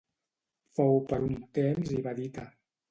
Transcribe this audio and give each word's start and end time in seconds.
Fou 0.79 0.97
per 1.11 1.21
un 1.29 1.39
temps 1.59 1.95
ibadita. 2.01 2.53